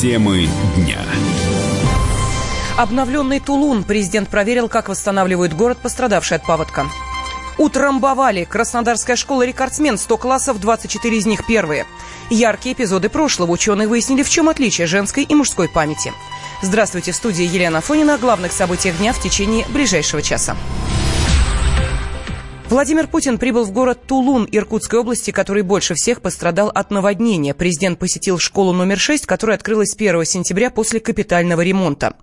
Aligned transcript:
Темы 0.00 0.48
дня. 0.76 0.96
Обновленный 2.78 3.38
Тулун. 3.38 3.84
Президент 3.84 4.30
проверил, 4.30 4.66
как 4.66 4.88
восстанавливают 4.88 5.52
город, 5.52 5.76
пострадавший 5.76 6.38
от 6.38 6.46
паводка. 6.46 6.86
Утрамбовали. 7.58 8.44
Краснодарская 8.44 9.16
школа 9.16 9.42
рекордсмен. 9.42 9.98
100 9.98 10.16
классов, 10.16 10.58
24 10.58 11.18
из 11.18 11.26
них 11.26 11.46
первые. 11.46 11.84
Яркие 12.30 12.74
эпизоды 12.74 13.10
прошлого. 13.10 13.50
Ученые 13.50 13.88
выяснили, 13.88 14.22
в 14.22 14.30
чем 14.30 14.48
отличие 14.48 14.86
женской 14.86 15.24
и 15.24 15.34
мужской 15.34 15.68
памяти. 15.68 16.14
Здравствуйте, 16.62 17.12
в 17.12 17.16
студии 17.16 17.44
Елена 17.44 17.82
Фонина. 17.82 18.14
О 18.14 18.18
главных 18.18 18.52
событиях 18.52 18.96
дня 18.96 19.12
в 19.12 19.20
течение 19.20 19.66
ближайшего 19.68 20.22
часа. 20.22 20.56
Владимир 22.70 23.08
Путин 23.08 23.38
прибыл 23.38 23.64
в 23.64 23.72
город 23.72 24.06
Тулун 24.06 24.46
Иркутской 24.48 25.00
области, 25.00 25.32
который 25.32 25.64
больше 25.64 25.94
всех 25.94 26.22
пострадал 26.22 26.68
от 26.68 26.92
наводнения. 26.92 27.52
Президент 27.52 27.98
посетил 27.98 28.38
школу 28.38 28.72
номер 28.72 28.96
6, 28.96 29.26
которая 29.26 29.56
открылась 29.56 29.92
1 29.92 30.24
сентября 30.24 30.70
после 30.70 31.00
капитального 31.00 31.62
ремонта. 31.62 32.14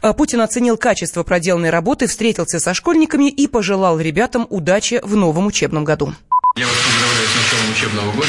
А 0.00 0.12
Путин 0.12 0.42
оценил 0.42 0.76
качество 0.76 1.24
проделанной 1.24 1.70
работы, 1.70 2.06
встретился 2.06 2.60
со 2.60 2.72
школьниками 2.72 3.28
и 3.28 3.48
пожелал 3.48 3.98
ребятам 3.98 4.46
удачи 4.48 5.00
в 5.02 5.16
новом 5.16 5.48
учебном 5.48 5.82
году. 5.82 6.14
Я 6.54 6.66
вас 6.66 6.76
поздравляю 6.76 7.26
с 7.26 7.34
началом 7.34 7.72
учебного 7.72 8.12
года. 8.12 8.28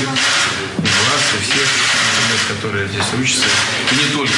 И 0.00 0.06
вас, 0.06 0.14
и 1.34 1.42
всех 1.44 1.68
ребят, 2.24 2.56
которые 2.56 2.88
здесь 2.88 3.20
учатся. 3.20 3.48
И 3.92 3.94
не 3.96 4.16
только 4.16 4.32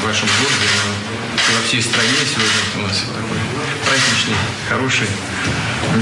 в 0.00 0.06
вашем 0.06 0.28
городе, 0.40 0.68
но 0.86 1.60
во 1.60 1.68
всей 1.68 1.82
стране 1.82 2.24
сегодня 2.24 2.84
у 2.84 2.88
нас 2.88 3.00
такой 3.00 3.57
праздничный, 3.88 4.36
хороший 4.68 5.08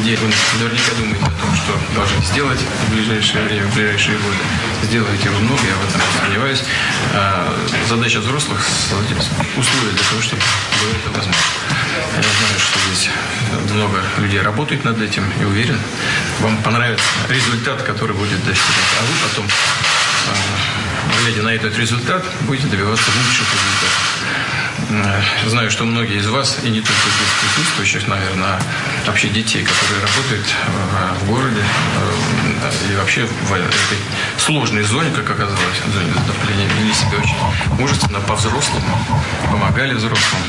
день. 0.03 0.19
Вы 0.19 0.33
наверняка 0.59 0.93
думаете 0.99 1.25
о 1.25 1.41
том, 1.41 1.55
что 1.55 1.73
должны 1.95 2.23
сделать 2.25 2.59
в 2.59 2.95
ближайшее 2.95 3.45
время, 3.45 3.67
в 3.69 3.75
ближайшие 3.75 4.19
годы. 4.19 4.37
Сделаете 4.83 5.31
вы 5.31 5.41
много, 5.41 5.63
я 5.63 5.75
в 5.77 5.89
этом 5.89 6.01
не 6.01 6.21
сомневаюсь. 6.21 6.63
А 7.15 7.55
задача 7.89 8.19
взрослых 8.19 8.67
условия 9.57 9.91
для 9.91 10.05
того, 10.05 10.21
чтобы 10.21 10.43
было 10.81 10.91
это 10.91 11.11
возможно. 11.17 11.43
Я 12.17 12.23
знаю, 12.23 12.59
что 12.59 12.79
здесь 12.87 13.11
много 13.73 14.03
людей 14.19 14.41
работают 14.41 14.85
над 14.85 15.01
этим 15.01 15.31
и 15.41 15.45
уверен, 15.45 15.79
вам 16.41 16.57
понравится 16.63 17.05
результат, 17.29 17.83
который 17.83 18.17
будет 18.17 18.45
достигнут. 18.45 18.91
А 18.99 19.03
вы 19.03 19.29
потом 19.29 19.47
глядя 21.23 21.43
на 21.43 21.51
этот 21.51 21.79
результат, 21.79 22.25
будете 22.43 22.69
добиваться 22.69 23.11
лучших 23.11 23.47
результатов. 23.53 24.17
Э, 24.89 25.49
знаю, 25.49 25.71
что 25.71 25.85
многие 25.85 26.19
из 26.19 26.29
вас, 26.29 26.59
и 26.63 26.71
не 26.71 26.81
только 26.81 26.93
здесь 26.93 27.33
присутствующих, 27.41 28.07
наверное, 28.09 28.47
а 28.47 28.61
вообще 29.07 29.29
детей, 29.29 29.65
которые 29.65 30.01
работают 30.01 30.47
в, 30.47 31.25
в 31.25 31.29
городе 31.29 31.61
э, 31.61 32.93
и 32.93 32.97
вообще 32.97 33.25
в 33.25 33.53
этой 33.53 33.99
сложной 34.39 34.83
зоне, 34.83 35.11
как 35.11 35.29
оказалось, 35.31 35.83
зоне 35.93 36.13
затопления, 36.15 36.69
вели 36.79 36.95
себя 36.95 37.19
очень 37.19 37.79
мужественно, 37.79 38.21
по-взрослому, 38.21 38.99
помогали 39.51 39.95
взрослым. 39.95 40.43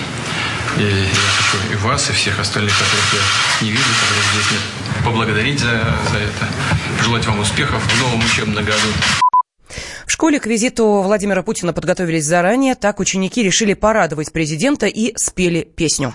И 0.77 0.83
я 0.83 1.31
хочу 1.37 1.73
и 1.73 1.75
вас, 1.77 2.09
и 2.09 2.13
всех 2.13 2.39
остальных, 2.39 2.73
которых 2.77 3.13
я 3.13 3.65
не 3.65 3.71
вижу, 3.71 3.83
которых 3.83 4.25
здесь 4.33 4.51
нет, 4.51 5.03
поблагодарить 5.03 5.59
за, 5.59 5.71
за 6.11 6.17
это, 6.19 6.47
желать 7.03 7.25
вам 7.25 7.39
успехов 7.39 7.81
в 7.81 7.99
новом 7.99 8.23
учебном 8.23 8.63
году. 8.63 9.26
Школе 10.17 10.39
к 10.39 10.47
визиту 10.47 11.03
Владимира 11.03 11.43
Путина 11.43 11.73
подготовились 11.73 12.25
заранее. 12.25 12.73
Так 12.73 12.99
ученики 12.99 13.43
решили 13.43 13.75
порадовать 13.75 14.31
президента 14.31 14.87
и 14.87 15.15
спели 15.15 15.61
песню. 15.61 16.11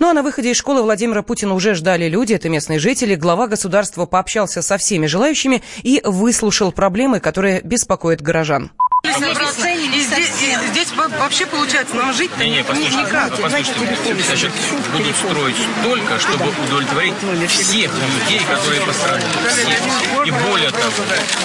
Ну 0.00 0.08
а 0.08 0.14
на 0.14 0.22
выходе 0.22 0.50
из 0.50 0.56
школы 0.56 0.80
Владимира 0.80 1.20
Путина 1.20 1.52
уже 1.52 1.74
ждали 1.74 2.08
люди, 2.08 2.32
это 2.32 2.48
местные 2.48 2.78
жители. 2.78 3.16
Глава 3.16 3.48
государства 3.48 4.06
пообщался 4.06 4.62
со 4.62 4.78
всеми 4.78 5.04
желающими 5.04 5.62
и 5.82 6.00
выслушал 6.02 6.72
проблемы, 6.72 7.20
которые 7.20 7.60
беспокоят 7.60 8.22
горожан. 8.22 8.70
И 9.16 10.00
здесь, 10.00 10.42
и 10.42 10.66
здесь 10.70 10.92
вообще 10.92 11.46
получается 11.46 11.94
нам 11.94 12.12
жить 12.12 12.36
не, 12.38 12.50
не, 12.50 12.64
послушайте, 12.64 12.98
никак. 12.98 13.30
Послушайте, 13.30 14.22
значит, 14.26 14.50
будут 14.92 15.16
строить 15.16 15.56
только, 15.82 16.18
чтобы 16.18 16.46
удовлетворить 16.66 17.14
всех 17.48 17.92
людей, 17.92 18.40
которые 18.40 18.80
пострадали. 18.82 19.24
Всех. 19.48 20.26
И 20.26 20.30
более 20.30 20.70
того, 20.70 20.90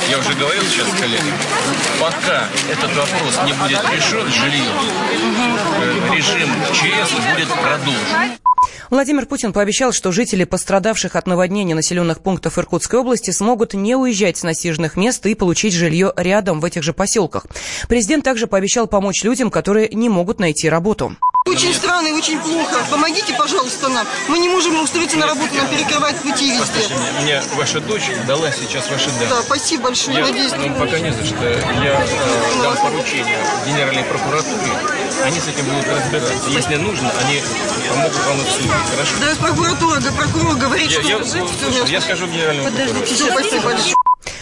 я 0.09 0.17
уже 0.17 0.33
говорил 0.33 0.63
сейчас 0.63 0.87
коллегам, 0.99 1.33
пока 1.99 2.47
этот 2.71 2.95
вопрос 2.95 3.39
не 3.45 3.53
будет 3.53 3.81
решен, 3.91 4.31
жилье, 4.31 4.71
режим 6.11 6.49
ЧС 6.73 7.11
будет 7.11 7.49
продолжен. 7.49 8.48
Владимир 8.89 9.27
Путин 9.27 9.53
пообещал, 9.53 9.91
что 9.91 10.11
жители 10.11 10.45
пострадавших 10.45 11.15
от 11.15 11.27
наводнения 11.27 11.75
населенных 11.75 12.21
пунктов 12.21 12.57
Иркутской 12.57 12.99
области 12.99 13.29
смогут 13.29 13.75
не 13.75 13.95
уезжать 13.95 14.37
с 14.37 14.43
насиженных 14.43 14.95
мест 14.95 15.23
и 15.27 15.35
получить 15.35 15.73
жилье 15.73 16.11
рядом 16.15 16.59
в 16.59 16.65
этих 16.65 16.81
же 16.81 16.91
поселках. 16.93 17.45
Президент 17.87 18.23
также 18.23 18.47
пообещал 18.47 18.87
помочь 18.87 19.23
людям, 19.23 19.51
которые 19.51 19.89
не 19.89 20.09
могут 20.09 20.39
найти 20.39 20.67
работу. 20.69 21.15
Очень 21.45 21.73
странно 21.73 22.07
и 22.07 22.11
очень 22.11 22.39
плохо. 22.39 22.77
Помогите, 22.91 23.33
пожалуйста, 23.33 23.89
нам. 23.89 24.05
Мы 24.27 24.39
не 24.39 24.49
можем 24.49 24.79
устроиться 24.81 25.17
на 25.17 25.25
работу, 25.25 25.53
нам 25.55 25.67
перекрывают 25.67 26.17
пути 26.21 26.51
везде. 26.51 26.95
Мне 27.21 27.41
ваша 27.55 27.79
дочь 27.79 28.09
дала 28.27 28.51
сейчас 28.51 28.89
ваши 28.89 29.09
данные. 29.09 29.29
Да, 29.29 29.41
спасибо 29.41 29.83
большое. 29.83 30.17
Я, 30.17 30.25
Надеюсь, 30.25 30.51
ну, 30.55 30.75
пока 30.75 30.99
не 30.99 31.11
за 31.11 31.25
что. 31.25 31.43
Я 31.43 32.03
э, 32.03 32.61
дам 32.61 32.77
поручение 32.77 33.37
Генеральной 33.65 34.03
прокуратуре. 34.03 34.71
Они 35.23 35.39
с 35.39 35.47
этим 35.47 35.65
будут 35.65 35.87
разбираться. 35.87 36.49
Если 36.49 36.75
нужно, 36.75 37.11
они 37.25 37.41
помогут 37.89 38.25
вам 38.25 38.39
следить. 38.55 38.71
Хорошо? 38.91 39.11
Да, 39.19 39.35
прокуратура, 39.41 39.99
да, 39.99 40.11
прокурор 40.11 40.55
говорит, 40.55 40.91
я, 40.91 41.01
что... 41.01 41.37
Я, 41.37 41.79
я, 41.79 41.85
я 41.85 42.01
скажу 42.01 42.27
Генеральному 42.27 42.69
Подождите, 42.69 43.15
спасибо 43.31 43.63
большое. 43.63 43.98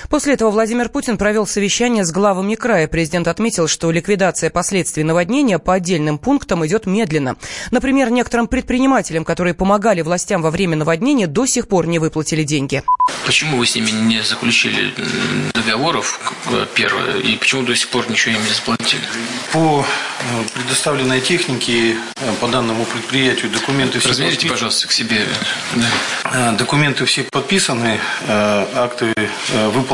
После 0.09 0.33
этого 0.33 0.51
Владимир 0.51 0.89
Путин 0.89 1.17
провел 1.17 1.45
совещание 1.45 2.05
с 2.05 2.11
главами 2.11 2.55
края. 2.55 2.87
Президент 2.87 3.27
отметил, 3.27 3.67
что 3.67 3.91
ликвидация 3.91 4.49
последствий 4.49 5.03
наводнения 5.03 5.59
по 5.59 5.73
отдельным 5.73 6.17
пунктам 6.17 6.65
идет 6.65 6.85
медленно. 6.85 7.35
Например, 7.71 8.09
некоторым 8.09 8.47
предпринимателям, 8.47 9.25
которые 9.25 9.53
помогали 9.53 10.01
властям 10.01 10.41
во 10.41 10.51
время 10.51 10.77
наводнения, 10.77 11.27
до 11.27 11.45
сих 11.45 11.67
пор 11.67 11.87
не 11.87 11.99
выплатили 11.99 12.43
деньги. 12.43 12.83
Почему 13.25 13.57
вы 13.57 13.65
с 13.65 13.75
ними 13.75 13.91
не 13.91 14.21
заключили 14.23 14.93
договоров, 15.53 16.19
первое, 16.75 17.17
и 17.19 17.35
почему 17.35 17.63
до 17.63 17.75
сих 17.75 17.89
пор 17.89 18.09
ничего 18.09 18.35
им 18.35 18.43
не 18.43 18.53
заплатили? 18.53 19.01
По 19.51 19.83
э, 19.83 20.43
предоставленной 20.53 21.19
технике, 21.19 21.95
э, 22.15 22.33
по 22.39 22.47
данному 22.47 22.85
предприятию, 22.85 23.51
документы 23.51 23.99
все 23.99 24.09
Размерите, 24.09 24.47
пожалуйста, 24.47 24.87
к 24.87 24.91
себе. 24.91 25.25
Да. 25.75 26.51
Э, 26.53 26.57
документы 26.57 27.05
все 27.05 27.23
подписаны, 27.23 27.99
акты 28.27 29.13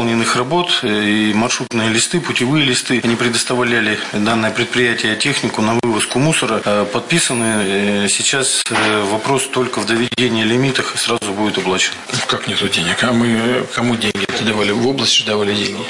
выполненных 0.04 0.36
работ 0.36 0.82
и 0.84 1.32
маршрутные 1.34 1.90
листы, 1.90 2.20
путевые 2.20 2.66
листы. 2.66 3.00
Они 3.04 3.16
предоставляли 3.16 3.98
данное 4.12 4.52
предприятие 4.52 5.16
технику 5.16 5.62
на 5.62 5.76
вывозку 5.82 6.20
мусора. 6.20 6.60
Подписаны. 6.92 8.10
Сейчас 8.10 8.64
вопрос 9.10 9.48
только 9.48 9.80
в 9.80 9.86
доведении 9.86 10.44
лимитах 10.44 10.96
и 10.96 10.98
сразу 10.98 11.32
будет 11.32 11.58
оплачен. 11.58 11.94
Как 12.28 12.48
нету 12.48 12.68
денег? 12.68 13.02
А 13.02 13.14
мы 13.14 13.66
кому 13.74 13.96
деньги 13.96 14.28
давали? 14.44 14.72
В 14.72 14.86
область 14.86 15.26
давали 15.26 15.56
деньги? 15.56 15.86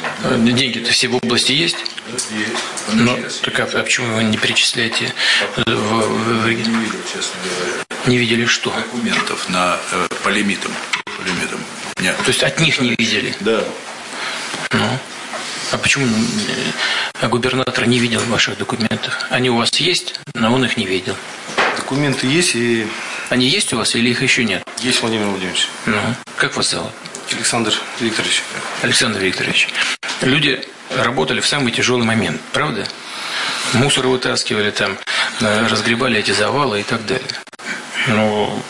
Деньги-то 0.51 0.91
все 0.91 1.07
в 1.07 1.15
области 1.15 1.51
есть? 1.51 1.77
Но, 2.93 3.17
так 3.41 3.59
а, 3.61 3.63
а 3.63 3.81
почему 3.81 4.15
вы 4.15 4.25
не 4.25 4.37
перечисляете 4.37 5.11
в, 5.55 5.63
в, 5.63 6.43
в... 6.43 6.47
Не 6.47 6.53
видел, 6.53 6.99
честно 7.11 7.39
говоря. 7.43 7.85
Не 8.05 8.17
видели 8.17 8.45
что? 8.45 8.69
Документов 8.69 9.49
на, 9.49 9.79
э, 9.91 10.07
по 10.23 10.29
лимитам. 10.29 10.71
По 11.05 11.21
лимитам. 11.23 11.59
Нет. 12.01 12.17
То 12.17 12.27
есть 12.27 12.43
от 12.43 12.59
них 12.59 12.81
не 12.81 12.95
видели? 12.97 13.33
Да. 13.39 13.63
Ну, 14.73 14.99
а 15.71 15.77
почему 15.77 16.07
а 17.21 17.27
губернатор 17.27 17.85
не 17.87 17.99
видел 17.99 18.21
ваших 18.21 18.57
документов? 18.57 19.25
Они 19.29 19.49
у 19.49 19.57
вас 19.57 19.73
есть, 19.79 20.19
но 20.33 20.53
он 20.53 20.65
их 20.65 20.77
не 20.77 20.85
видел. 20.85 21.15
Документы 21.77 22.27
есть 22.27 22.55
и... 22.55 22.87
Они 23.29 23.47
есть 23.47 23.73
у 23.73 23.77
вас 23.77 23.95
или 23.95 24.09
их 24.09 24.21
еще 24.21 24.43
нет? 24.43 24.63
Есть, 24.79 25.01
Владимир 25.01 25.27
Владимирович. 25.27 25.67
Ну, 25.85 25.97
как 26.37 26.55
вас 26.55 26.71
зовут? 26.71 26.91
Александр 27.31 27.73
Викторович. 27.99 28.43
Александр 28.81 29.19
Викторович, 29.19 29.69
люди 30.21 30.61
работали 30.95 31.39
в 31.39 31.47
самый 31.47 31.71
тяжелый 31.71 32.03
момент, 32.03 32.41
правда? 32.51 32.87
Мусор 33.73 34.07
вытаскивали 34.07 34.71
там, 34.71 34.97
э, 35.41 35.67
разгребали 35.67 36.19
эти 36.19 36.31
завалы 36.31 36.81
и 36.81 36.83
так 36.83 37.05
далее. 37.05 37.25
Но 38.07 38.61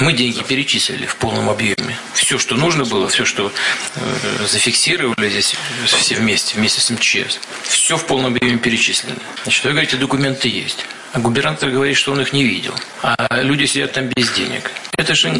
мы 0.00 0.12
деньги 0.12 0.42
перечислили 0.42 1.06
в 1.06 1.16
полном 1.16 1.48
объеме. 1.48 1.96
Все, 2.14 2.38
что 2.38 2.56
нужно 2.56 2.84
было, 2.84 3.08
все, 3.08 3.24
что 3.24 3.52
э, 3.94 4.46
зафиксировали 4.46 5.28
здесь 5.28 5.54
все 5.86 6.14
вместе, 6.16 6.56
вместе 6.56 6.80
с 6.80 6.90
МЧС, 6.90 7.40
все 7.62 7.96
в 7.96 8.06
полном 8.06 8.34
объеме 8.34 8.58
перечислено. 8.58 9.16
Значит, 9.42 9.64
вы 9.64 9.70
говорите, 9.70 9.96
документы 9.96 10.48
есть. 10.48 10.84
А 11.12 11.18
губернатор 11.18 11.70
говорит, 11.70 11.96
что 11.96 12.12
он 12.12 12.20
их 12.20 12.32
не 12.32 12.44
видел. 12.44 12.74
А 13.02 13.42
люди 13.42 13.66
сидят 13.66 13.92
там 13.92 14.06
без 14.08 14.30
денег. 14.30 14.70
Это 14.96 15.14
же 15.14 15.30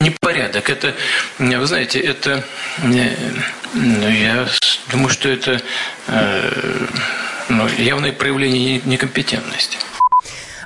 непорядок. 0.00 0.70
Это, 0.70 0.94
вы 1.38 1.66
знаете, 1.66 2.00
это, 2.00 2.44
ну, 2.82 4.08
я 4.08 4.48
думаю, 4.90 5.10
что 5.10 5.28
это 5.28 5.60
э, 6.06 6.86
ну, 7.48 7.68
явное 7.78 8.12
проявление 8.12 8.80
некомпетентности. 8.84 9.78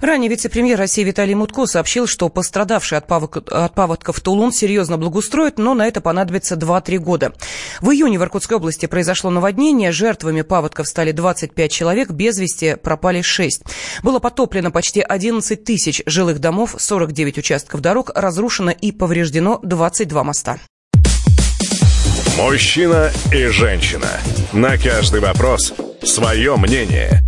Ранее 0.01 0.31
вице-премьер 0.31 0.79
России 0.79 1.03
Виталий 1.03 1.35
Мутко 1.35 1.67
сообщил, 1.67 2.07
что 2.07 2.29
пострадавший 2.29 2.99
от, 2.99 3.07
паводок, 3.07 3.51
от 3.51 3.75
паводков 3.75 4.21
Тулун 4.21 4.53
серьезно 4.53 4.97
благоустроит, 4.97 5.59
но 5.59 5.75
на 5.75 5.87
это 5.87 6.01
понадобится 6.01 6.55
2-3 6.55 6.99
года. 6.99 7.33
В 7.81 7.91
июне 7.91 8.19
в 8.19 8.23
Иркутской 8.23 8.57
области 8.57 8.87
произошло 8.87 9.31
наводнение. 9.31 9.93
Жертвами 9.93 10.43
паводков 10.43 10.87
стали 10.87 11.13
25 11.13 11.71
человек, 11.71 12.11
без 12.11 12.39
вести 12.39 12.77
пропали 12.77 13.23
6. 13.23 13.63
Было 14.03 14.19
потоплено 14.19 14.71
почти 14.71 15.01
11 15.01 15.65
тысяч 15.65 16.03
жилых 16.07 16.39
домов, 16.39 16.77
49 16.79 17.39
участков 17.39 17.81
дорог, 17.81 18.11
разрушено 18.15 18.71
и 18.71 18.93
повреждено 18.93 19.59
22 19.63 20.25
моста. 20.25 20.59
Мужчина 22.39 23.11
и 23.33 23.47
женщина. 23.47 24.09
На 24.53 24.79
каждый 24.79 25.21
вопрос 25.21 25.75
свое 26.03 26.57
мнение. 26.57 27.28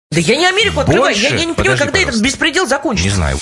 Да 0.11 0.19
я 0.19 0.35
не 0.35 0.45
Америку 0.45 0.81
открываю. 0.81 1.13
Больше? 1.13 1.21
Я, 1.21 1.29
я 1.29 1.45
не 1.45 1.53
понимаю, 1.53 1.55
Подожди, 1.55 1.77
когда 1.79 1.91
пожалуйста. 1.93 2.09
этот 2.09 2.21
беспредел 2.21 2.67
закончится. 2.67 3.09
Не 3.09 3.15
знаю. 3.15 3.37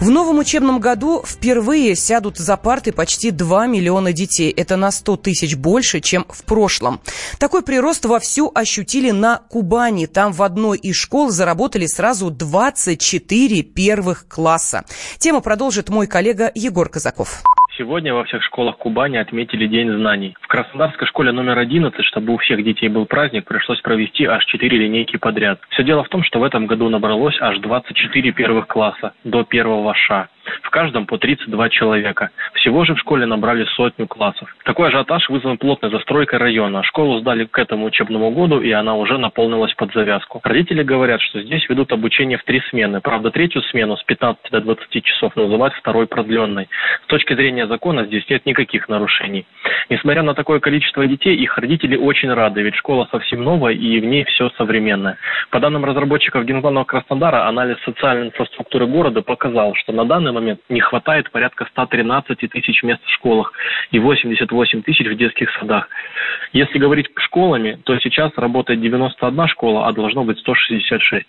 В 0.00 0.08
новом 0.08 0.38
учебном 0.38 0.80
году 0.80 1.22
впервые 1.26 1.94
сядут 1.94 2.38
за 2.38 2.56
парты 2.56 2.92
почти 2.92 3.30
2 3.30 3.66
миллиона 3.66 4.14
детей. 4.14 4.50
Это 4.50 4.76
на 4.76 4.90
100 4.90 5.16
тысяч 5.18 5.56
больше, 5.56 6.00
чем 6.00 6.24
в 6.30 6.42
прошлом. 6.44 7.00
Такой 7.38 7.60
прирост 7.62 8.06
вовсю 8.06 8.50
ощутили 8.54 9.10
на 9.10 9.38
Кубани. 9.50 10.06
Там 10.06 10.32
в 10.32 10.42
одной 10.42 10.78
из 10.78 10.96
школ 10.96 11.30
заработали 11.30 11.86
сразу 11.86 12.30
24 12.30 13.62
первых 13.62 14.26
класса. 14.28 14.86
Тему 15.18 15.42
продолжит 15.42 15.90
мой 15.90 16.06
коллега 16.06 16.50
Егор 16.54 16.88
Казаков. 16.88 17.42
Сегодня 17.78 18.14
во 18.14 18.24
всех 18.24 18.42
школах 18.42 18.78
Кубани 18.78 19.18
отметили 19.18 19.66
День 19.66 19.90
знаний. 19.90 20.34
В 20.40 20.46
Краснодарской 20.46 21.06
школе 21.06 21.30
номер 21.32 21.58
11, 21.58 22.02
чтобы 22.06 22.32
у 22.32 22.38
всех 22.38 22.64
детей 22.64 22.88
был 22.88 23.04
праздник, 23.04 23.44
пришлось 23.44 23.80
провести 23.82 24.24
аж 24.24 24.46
4 24.46 24.78
линейки 24.78 25.18
подряд. 25.18 25.60
Все 25.70 25.84
дело 25.84 26.02
в 26.02 26.08
том, 26.08 26.22
что 26.22 26.40
в 26.40 26.44
этом 26.44 26.66
году 26.66 26.88
набралось 26.88 27.36
аж 27.38 27.58
24 27.58 28.32
первых 28.32 28.66
класса 28.66 29.12
до 29.24 29.44
первого 29.44 29.94
ша. 29.94 30.28
В 30.62 30.70
каждом 30.70 31.06
по 31.06 31.18
32 31.18 31.68
человека. 31.70 32.30
Всего 32.54 32.84
же 32.84 32.94
в 32.94 32.98
школе 32.98 33.26
набрали 33.26 33.64
сотню 33.76 34.06
классов. 34.06 34.54
Такой 34.64 34.88
ажиотаж 34.88 35.28
вызван 35.28 35.58
плотной 35.58 35.90
застройкой 35.90 36.38
района. 36.38 36.82
Школу 36.82 37.20
сдали 37.20 37.44
к 37.44 37.58
этому 37.58 37.86
учебному 37.86 38.30
году, 38.30 38.60
и 38.60 38.70
она 38.70 38.94
уже 38.94 39.18
наполнилась 39.18 39.74
под 39.74 39.92
завязку. 39.92 40.40
Родители 40.44 40.82
говорят, 40.82 41.20
что 41.20 41.42
здесь 41.42 41.68
ведут 41.68 41.92
обучение 41.92 42.38
в 42.38 42.44
три 42.44 42.62
смены. 42.70 43.00
Правда, 43.00 43.30
третью 43.30 43.62
смену 43.62 43.96
с 43.96 44.04
15 44.04 44.50
до 44.50 44.60
20 44.60 45.04
часов 45.04 45.34
называют 45.36 45.74
второй 45.74 46.06
продленной. 46.06 46.68
С 47.04 47.06
точки 47.06 47.34
зрения 47.34 47.66
закона 47.66 48.04
здесь 48.04 48.28
нет 48.28 48.46
никаких 48.46 48.88
нарушений. 48.88 49.46
Несмотря 49.88 50.22
на 50.22 50.34
такое 50.34 50.60
количество 50.60 51.06
детей, 51.06 51.36
их 51.36 51.56
родители 51.58 51.96
очень 51.96 52.32
рады, 52.32 52.62
ведь 52.62 52.76
школа 52.76 53.08
совсем 53.10 53.42
новая 53.42 53.72
и 53.72 54.00
в 54.00 54.04
ней 54.04 54.24
все 54.24 54.50
современное. 54.56 55.18
По 55.50 55.60
данным 55.60 55.84
разработчиков 55.84 56.44
Генплана 56.44 56.84
Краснодара, 56.84 57.46
анализ 57.46 57.76
социальной 57.84 58.26
инфраструктуры 58.26 58.86
города 58.86 59.22
показал, 59.22 59.74
что 59.74 59.92
на 59.92 60.04
данный 60.04 60.32
момент 60.36 60.60
не 60.68 60.80
хватает 60.80 61.30
порядка 61.30 61.66
113 61.66 62.38
тысяч 62.50 62.82
мест 62.82 63.02
в 63.04 63.14
школах 63.14 63.52
и 63.90 63.98
88 63.98 64.82
тысяч 64.82 65.06
в 65.06 65.16
детских 65.16 65.50
садах. 65.58 65.88
Если 66.52 66.78
говорить 66.78 67.08
школами, 67.16 67.78
то 67.84 67.98
сейчас 67.98 68.32
работает 68.36 68.80
91 68.80 69.48
школа, 69.48 69.88
а 69.88 69.92
должно 69.92 70.24
быть 70.24 70.38
166. 70.38 71.26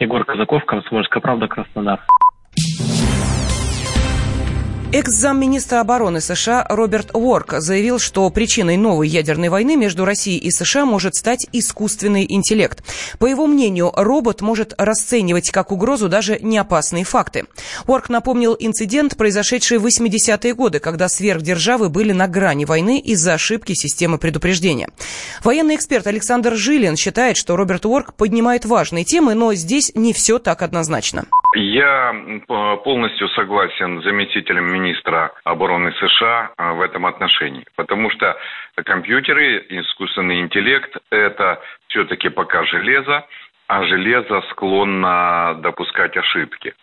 Егор 0.00 0.24
Казаков, 0.24 0.64
Комсомольская 0.64 1.20
правда, 1.20 1.48
Краснодар. 1.48 2.00
Экс-замминистра 4.94 5.80
обороны 5.80 6.20
США 6.20 6.64
Роберт 6.68 7.16
Уорк 7.16 7.54
заявил, 7.54 7.98
что 7.98 8.30
причиной 8.30 8.76
новой 8.76 9.08
ядерной 9.08 9.48
войны 9.48 9.74
между 9.74 10.04
Россией 10.04 10.38
и 10.38 10.52
США 10.52 10.84
может 10.84 11.16
стать 11.16 11.48
искусственный 11.50 12.24
интеллект. 12.28 12.84
По 13.18 13.26
его 13.26 13.48
мнению, 13.48 13.90
робот 13.92 14.40
может 14.40 14.72
расценивать 14.78 15.50
как 15.50 15.72
угрозу 15.72 16.08
даже 16.08 16.38
неопасные 16.40 17.02
факты. 17.02 17.46
Уорк 17.88 18.08
напомнил 18.08 18.56
инцидент, 18.56 19.16
произошедший 19.16 19.78
в 19.78 19.86
80-е 19.86 20.54
годы, 20.54 20.78
когда 20.78 21.08
сверхдержавы 21.08 21.88
были 21.88 22.12
на 22.12 22.28
грани 22.28 22.64
войны 22.64 23.00
из-за 23.00 23.34
ошибки 23.34 23.72
системы 23.72 24.18
предупреждения. 24.18 24.90
Военный 25.42 25.74
эксперт 25.74 26.06
Александр 26.06 26.54
Жилин 26.54 26.94
считает, 26.94 27.36
что 27.36 27.56
Роберт 27.56 27.84
Уорк 27.84 28.14
поднимает 28.14 28.64
важные 28.64 29.02
темы, 29.02 29.34
но 29.34 29.54
здесь 29.54 29.90
не 29.96 30.12
все 30.12 30.38
так 30.38 30.62
однозначно. 30.62 31.24
Я 31.56 32.12
полностью 32.48 33.28
согласен 33.28 34.00
с 34.00 34.04
заместителем 34.04 34.64
министра 34.64 34.83
обороны 35.44 35.92
США 35.92 36.52
в 36.58 36.80
этом 36.82 37.06
отношении, 37.06 37.64
потому 37.76 38.10
что 38.10 38.36
компьютеры, 38.84 39.64
искусственный 39.68 40.40
интеллект– 40.40 40.96
это 41.10 41.60
все-таки 41.88 42.28
пока 42.28 42.64
железо, 42.64 43.24
а 43.68 43.84
железо 43.84 44.42
склонно 44.50 45.56
допускать 45.60 46.16
ошибки. 46.16 46.74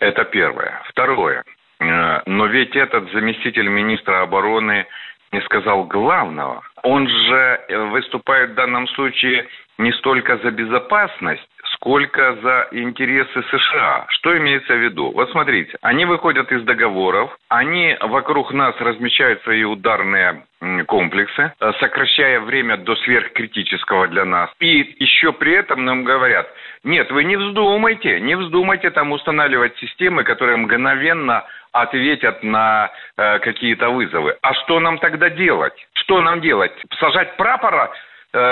Это 0.00 0.24
первое. 0.24 0.82
Второе. 0.88 1.44
Но 1.80 2.46
ведь 2.46 2.74
этот 2.74 3.10
заместитель 3.12 3.68
министра 3.68 4.22
обороны 4.22 4.86
не 5.32 5.40
сказал 5.42 5.84
главного. 5.84 6.62
Он 6.82 7.08
же 7.08 7.60
выступает 7.90 8.50
в 8.50 8.54
данном 8.54 8.88
случае 8.88 9.46
не 9.78 9.92
столько 9.92 10.38
за 10.38 10.50
безопасность, 10.50 11.48
сколько 11.76 12.36
за 12.42 12.68
интересы 12.72 13.42
США. 13.42 14.06
Что 14.08 14.36
имеется 14.36 14.74
в 14.74 14.78
виду? 14.78 15.12
Вот 15.12 15.30
смотрите, 15.30 15.76
они 15.82 16.04
выходят 16.04 16.50
из 16.52 16.62
договоров, 16.64 17.36
они 17.48 17.96
вокруг 18.00 18.52
нас 18.52 18.74
размещают 18.80 19.42
свои 19.42 19.64
ударные 19.64 20.44
комплексы, 20.86 21.52
сокращая 21.80 22.40
время 22.40 22.78
до 22.78 22.96
сверхкритического 22.96 24.08
для 24.08 24.24
нас. 24.24 24.50
И 24.58 24.96
еще 24.98 25.32
при 25.32 25.52
этом 25.52 25.84
нам 25.84 26.04
говорят, 26.04 26.48
нет, 26.82 27.10
вы 27.10 27.24
не 27.24 27.36
вздумайте, 27.36 28.20
не 28.20 28.36
вздумайте 28.36 28.90
там 28.90 29.12
устанавливать 29.12 29.76
системы, 29.78 30.24
которые 30.24 30.56
мгновенно 30.56 31.44
ответят 31.72 32.42
на 32.42 32.90
э, 33.16 33.38
какие-то 33.40 33.90
вызовы. 33.90 34.36
А 34.40 34.54
что 34.54 34.80
нам 34.80 34.98
тогда 34.98 35.28
делать? 35.28 35.74
Что 35.92 36.22
нам 36.22 36.40
делать? 36.40 36.72
Сажать 36.98 37.36
прапора 37.36 37.92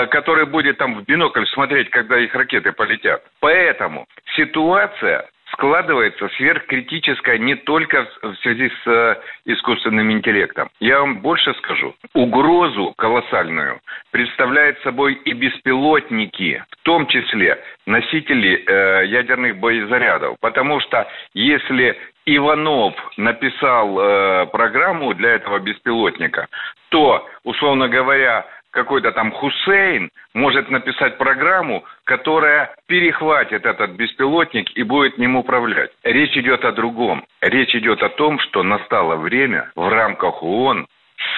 который 0.09 0.45
будет 0.45 0.77
там 0.77 0.95
в 0.95 1.05
бинокль 1.05 1.45
смотреть, 1.47 1.89
когда 1.89 2.17
их 2.17 2.33
ракеты 2.33 2.71
полетят. 2.71 3.21
Поэтому 3.39 4.07
ситуация 4.35 5.29
складывается 5.55 6.27
сверхкритическая 6.37 7.37
не 7.37 7.55
только 7.55 8.07
в 8.21 8.35
связи 8.35 8.69
с 8.69 8.87
э, 8.87 9.15
искусственным 9.45 10.11
интеллектом. 10.11 10.69
Я 10.79 10.99
вам 10.99 11.21
больше 11.21 11.53
скажу. 11.55 11.95
Угрозу 12.13 12.93
колоссальную 12.97 13.79
представляют 14.11 14.79
собой 14.81 15.13
и 15.13 15.33
беспилотники, 15.33 16.63
в 16.71 16.83
том 16.83 17.07
числе 17.07 17.61
носители 17.85 18.63
э, 18.65 19.05
ядерных 19.07 19.57
боезарядов. 19.57 20.37
Потому 20.41 20.79
что 20.81 21.07
если 21.33 21.97
Иванов 22.25 22.95
написал 23.17 23.99
э, 23.99 24.45
программу 24.47 25.13
для 25.13 25.35
этого 25.35 25.59
беспилотника, 25.59 26.47
то, 26.89 27.27
условно 27.43 27.87
говоря, 27.87 28.45
какой-то 28.75 29.13
там 29.13 29.31
Хусейн 29.31 30.11
может 30.33 30.69
написать 30.69 31.17
программу, 31.17 31.85
которая 32.03 32.75
перехватит 32.87 33.65
этот 33.65 33.91
беспилотник 33.91 34.69
и 34.75 34.83
будет 34.83 35.17
ним 35.17 35.37
управлять. 35.37 35.91
Речь 36.03 36.35
идет 36.37 36.65
о 36.65 36.73
другом. 36.73 37.25
Речь 37.41 37.73
идет 37.73 38.03
о 38.03 38.09
том, 38.09 38.37
что 38.39 38.61
настало 38.63 39.15
время 39.15 39.71
в 39.75 39.87
рамках 39.87 40.43
ООН 40.43 40.87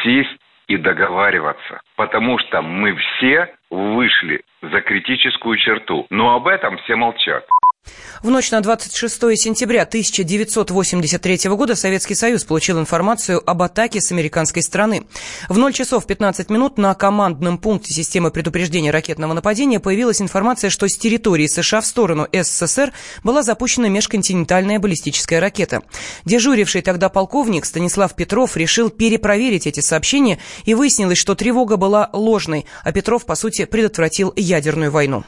сесть 0.03 0.35
и 0.67 0.77
договариваться. 0.77 1.79
Потому 1.95 2.39
что 2.39 2.61
мы 2.61 2.95
все 2.95 3.53
вышли 3.69 4.41
за 4.61 4.81
критическую 4.81 5.57
черту. 5.57 6.07
Но 6.09 6.35
об 6.35 6.47
этом 6.47 6.77
все 6.79 6.95
молчат. 6.95 7.45
В 8.23 8.29
ночь 8.29 8.49
на 8.51 8.61
26 8.61 9.13
сентября 9.37 9.83
1983 9.83 11.49
года 11.51 11.75
Советский 11.75 12.15
Союз 12.15 12.43
получил 12.43 12.79
информацию 12.79 13.41
об 13.47 13.61
атаке 13.61 14.01
с 14.01 14.11
американской 14.11 14.63
стороны. 14.63 15.05
В 15.49 15.57
0 15.57 15.71
часов 15.73 16.07
15 16.07 16.49
минут 16.49 16.77
на 16.77 16.93
командном 16.95 17.57
пункте 17.57 17.93
системы 17.93 18.31
предупреждения 18.31 18.91
ракетного 18.91 19.33
нападения 19.33 19.79
появилась 19.79 20.21
информация, 20.21 20.69
что 20.69 20.87
с 20.87 20.97
территории 20.97 21.47
США 21.47 21.81
в 21.81 21.85
сторону 21.85 22.27
СССР 22.31 22.91
была 23.23 23.43
запущена 23.43 23.87
межконтинентальная 23.87 24.79
баллистическая 24.79 25.39
ракета. 25.39 25.83
Дежуривший 26.25 26.81
тогда 26.81 27.09
полковник 27.09 27.65
Станислав 27.65 28.15
Петров 28.15 28.57
решил 28.57 28.89
перепроверить 28.89 29.67
эти 29.67 29.79
сообщения 29.79 30.39
и 30.65 30.73
выяснилось, 30.73 31.17
что 31.17 31.35
тревога 31.35 31.77
была 31.77 32.09
ложной, 32.13 32.65
а 32.83 32.91
Петров, 32.91 33.25
по 33.25 33.35
сути, 33.35 33.65
предотвратил 33.65 34.33
ядерную 34.35 34.91
войну. 34.91 35.23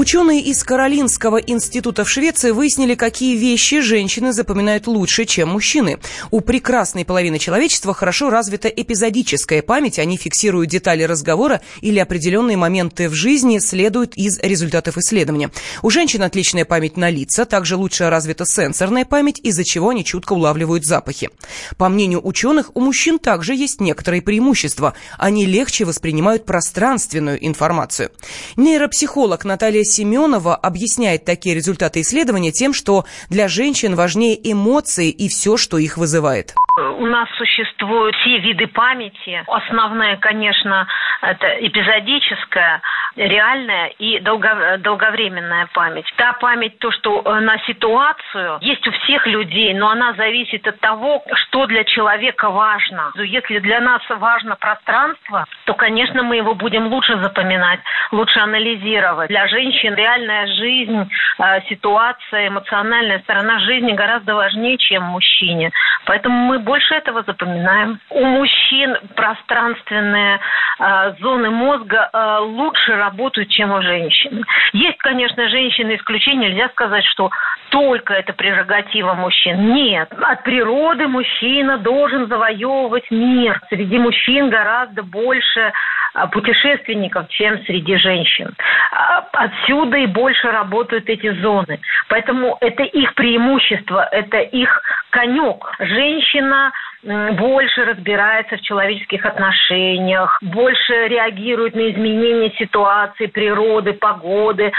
Ученые 0.00 0.40
из 0.40 0.64
Каролинского 0.64 1.36
института 1.36 2.06
в 2.06 2.08
Швеции 2.08 2.52
выяснили, 2.52 2.94
какие 2.94 3.36
вещи 3.36 3.82
женщины 3.82 4.32
запоминают 4.32 4.86
лучше, 4.86 5.26
чем 5.26 5.50
мужчины. 5.50 5.98
У 6.30 6.40
прекрасной 6.40 7.04
половины 7.04 7.38
человечества 7.38 7.92
хорошо 7.92 8.30
развита 8.30 8.68
эпизодическая 8.68 9.60
память. 9.60 9.98
Они 9.98 10.16
фиксируют 10.16 10.70
детали 10.70 11.02
разговора 11.02 11.60
или 11.82 11.98
определенные 11.98 12.56
моменты 12.56 13.10
в 13.10 13.14
жизни, 13.14 13.58
следуют 13.58 14.14
из 14.16 14.38
результатов 14.38 14.96
исследования. 14.96 15.50
У 15.82 15.90
женщин 15.90 16.22
отличная 16.22 16.64
память 16.64 16.96
на 16.96 17.10
лица, 17.10 17.44
также 17.44 17.76
лучше 17.76 18.08
развита 18.08 18.46
сенсорная 18.46 19.04
память, 19.04 19.38
из-за 19.42 19.64
чего 19.64 19.90
они 19.90 20.02
чутко 20.02 20.32
улавливают 20.32 20.86
запахи. 20.86 21.28
По 21.76 21.90
мнению 21.90 22.26
ученых, 22.26 22.70
у 22.72 22.80
мужчин 22.80 23.18
также 23.18 23.54
есть 23.54 23.82
некоторые 23.82 24.22
преимущества. 24.22 24.94
Они 25.18 25.44
легче 25.44 25.84
воспринимают 25.84 26.46
пространственную 26.46 27.46
информацию. 27.46 28.12
Нейропсихолог 28.56 29.44
Наталья 29.44 29.84
Семенова 29.90 30.54
объясняет 30.54 31.24
такие 31.24 31.54
результаты 31.54 32.00
исследования 32.00 32.52
тем, 32.52 32.72
что 32.72 33.04
для 33.28 33.48
женщин 33.48 33.94
важнее 33.94 34.38
эмоции 34.42 35.10
и 35.10 35.28
все, 35.28 35.56
что 35.56 35.78
их 35.78 35.98
вызывает. 35.98 36.54
У 36.76 37.06
нас 37.06 37.28
существуют 37.36 38.14
все 38.16 38.38
виды 38.38 38.66
памяти. 38.68 39.42
Основная, 39.46 40.16
конечно, 40.16 40.86
это 41.22 41.46
эпизодическая, 41.60 42.80
реальная 43.16 43.88
и 43.98 44.20
долго, 44.20 44.78
долговременная 44.78 45.68
память. 45.74 46.06
Та 46.16 46.32
память, 46.34 46.78
то, 46.78 46.90
что 46.90 47.22
э, 47.24 47.40
на 47.40 47.58
ситуацию, 47.66 48.58
есть 48.60 48.86
у 48.86 48.92
всех 48.92 49.26
людей, 49.26 49.74
но 49.74 49.90
она 49.90 50.12
зависит 50.14 50.66
от 50.66 50.78
того, 50.80 51.22
что 51.34 51.66
для 51.66 51.84
человека 51.84 52.50
важно. 52.50 53.12
Если 53.16 53.58
для 53.58 53.80
нас 53.80 54.02
важно 54.08 54.56
пространство, 54.56 55.46
то, 55.64 55.74
конечно, 55.74 56.22
мы 56.22 56.36
его 56.36 56.54
будем 56.54 56.86
лучше 56.88 57.18
запоминать, 57.20 57.80
лучше 58.12 58.38
анализировать. 58.40 59.28
Для 59.28 59.48
женщин 59.48 59.94
реальная 59.94 60.46
жизнь, 60.46 61.10
э, 61.38 61.60
ситуация, 61.68 62.48
эмоциональная 62.48 63.18
сторона 63.20 63.58
жизни 63.60 63.92
гораздо 63.92 64.34
важнее, 64.34 64.78
чем 64.78 65.02
мужчине. 65.02 65.72
Поэтому 66.04 66.36
мы 66.46 66.58
больше 66.60 66.94
этого 66.94 67.22
запоминаем. 67.22 67.98
У 68.10 68.24
мужчин 68.24 68.96
пространственные 69.16 70.40
э, 70.78 71.14
зоны 71.20 71.50
мозга 71.50 72.10
лучше 72.40 72.99
работают, 73.00 73.48
чем 73.48 73.72
у 73.72 73.82
женщин. 73.82 74.44
Есть, 74.72 74.98
конечно, 74.98 75.48
женщины 75.48 75.96
исключения. 75.96 76.48
Нельзя 76.50 76.68
сказать, 76.68 77.04
что 77.06 77.30
только 77.70 78.14
это 78.14 78.32
прерогатива 78.32 79.14
мужчин. 79.14 79.74
Нет. 79.74 80.12
От 80.22 80.44
природы 80.44 81.08
мужчина 81.08 81.78
должен 81.78 82.28
завоевывать 82.28 83.10
мир. 83.10 83.60
Среди 83.68 83.98
мужчин 83.98 84.50
гораздо 84.50 85.02
больше 85.02 85.72
а, 86.12 86.26
путешественников, 86.26 87.28
чем 87.28 87.58
среди 87.64 87.96
женщин. 87.96 88.54
А, 88.92 89.26
отсюда 89.32 89.96
и 89.96 90.06
больше 90.06 90.50
работают 90.50 91.08
эти 91.08 91.32
зоны. 91.40 91.80
Поэтому 92.08 92.58
это 92.60 92.82
их 92.82 93.14
преимущество, 93.14 94.08
это 94.10 94.38
их 94.38 94.82
конек. 95.10 95.64
Женщина 95.78 96.72
больше 97.02 97.84
разбирается 97.84 98.56
в 98.56 98.60
человеческих 98.60 99.24
отношениях, 99.24 100.38
больше 100.42 101.08
реагирует 101.08 101.74
на 101.74 101.90
изменения 101.90 102.52
ситуации, 102.58 103.26
природы, 103.26 103.94
погоды, 103.94 104.72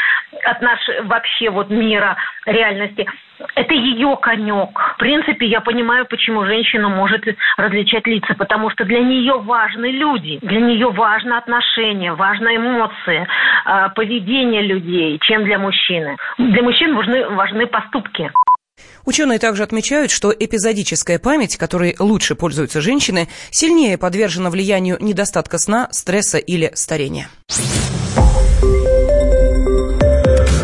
от 0.45 0.61
наш, 0.61 0.79
вообще 1.03 1.49
вот 1.49 1.69
мира, 1.69 2.15
реальности. 2.45 3.07
Это 3.55 3.73
ее 3.73 4.17
конек. 4.21 4.79
В 4.95 4.97
принципе, 4.97 5.47
я 5.47 5.61
понимаю, 5.61 6.05
почему 6.05 6.45
женщина 6.45 6.89
может 6.89 7.25
различать 7.57 8.05
лица, 8.05 8.35
потому 8.35 8.69
что 8.69 8.85
для 8.85 8.99
нее 8.99 9.39
важны 9.39 9.87
люди, 9.87 10.37
для 10.43 10.59
нее 10.59 10.89
важно 10.91 11.39
отношение, 11.39 12.13
важны 12.13 12.57
эмоции, 12.57 13.27
а, 13.65 13.89
поведение 13.89 14.61
людей, 14.61 15.17
чем 15.21 15.43
для 15.43 15.57
мужчины. 15.57 16.17
Для 16.37 16.61
мужчин 16.61 16.95
важны, 16.95 17.27
важны 17.29 17.65
поступки. 17.65 18.31
Ученые 19.05 19.39
также 19.39 19.63
отмечают, 19.63 20.11
что 20.11 20.31
эпизодическая 20.38 21.19
память, 21.19 21.57
которой 21.57 21.95
лучше 22.00 22.35
пользуются 22.35 22.81
женщины, 22.81 23.27
сильнее 23.50 23.97
подвержена 23.97 24.50
влиянию 24.50 24.97
недостатка 25.00 25.57
сна, 25.57 25.89
стресса 25.91 26.38
или 26.38 26.71
старения. 26.75 27.29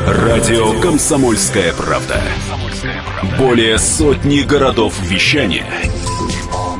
Радио 0.07 0.79
«Комсомольская 0.81 1.73
правда». 1.73 2.21
Более 3.37 3.77
сотни 3.79 4.41
городов 4.41 4.93
вещания 5.01 5.65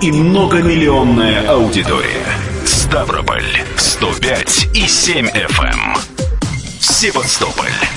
и 0.01 0.11
многомиллионная 0.11 1.47
аудитория. 1.49 2.25
Ставрополь 2.65 3.45
105 3.77 4.69
и 4.75 4.87
7 4.87 5.27
FM. 5.27 5.63
Эм. 5.63 5.95
Севастополь 6.79 7.96